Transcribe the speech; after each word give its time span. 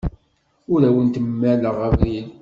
Ur 0.73 0.81
awent-mmaleɣ 0.89 1.77
abrid. 1.87 2.27